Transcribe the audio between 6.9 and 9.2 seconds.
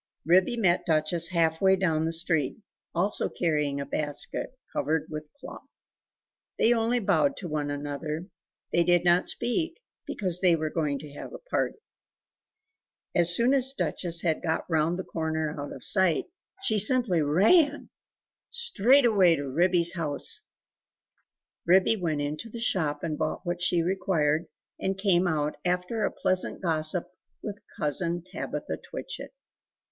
bowed to one another; they did